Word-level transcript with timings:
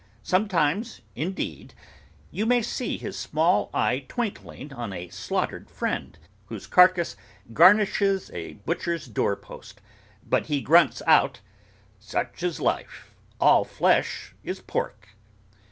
Sometimes, 0.23 1.01
indeed, 1.15 1.75
you 2.31 2.47
may 2.47 2.63
see 2.63 2.97
his 2.97 3.19
small 3.19 3.69
eye 3.71 4.03
twinkling 4.09 4.73
on 4.73 4.91
a 4.91 5.09
slaughtered 5.09 5.69
friend, 5.69 6.17
whose 6.47 6.65
carcase 6.65 7.15
garnishes 7.53 8.31
a 8.33 8.53
butcher's 8.53 9.05
door 9.05 9.35
post, 9.35 9.79
but 10.27 10.47
he 10.47 10.59
grunts 10.59 11.03
out 11.05 11.41
'Such 11.99 12.41
is 12.41 12.59
life: 12.59 13.13
all 13.39 13.63
flesh 13.63 14.33
is 14.43 14.59
pork! 14.59 15.09